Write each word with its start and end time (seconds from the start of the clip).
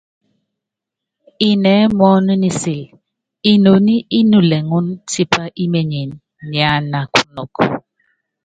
Inɛɛ́ 1.49 1.91
mɔɔ́n 1.97 2.25
nisil, 2.41 2.81
inoní 3.51 3.95
í 4.17 4.19
nulɛŋɔn 4.29 4.85
tipá 5.09 5.43
ímenyen 5.63 6.11
niana 6.49 6.99
kunɔk. 7.13 7.53